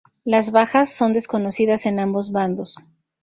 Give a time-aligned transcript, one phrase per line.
[0.23, 2.77] Las bajas son desconocidas en ambos bandos.